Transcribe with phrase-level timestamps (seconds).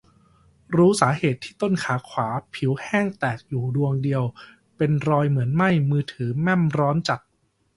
[0.75, 4.23] รู้สาเหตุที่ต้นขาขวาผิวแห้งแตกอยู่ดวงเดียว
[4.77, 7.19] เป็นรอยเหมือนไหม้ มือถือแม่มร้อนจัด